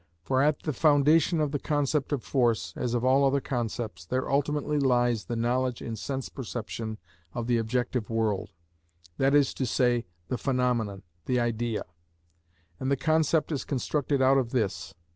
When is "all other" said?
3.05-3.39